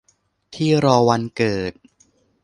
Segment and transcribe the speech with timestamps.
[0.53, 1.73] ที่รอวันเกิด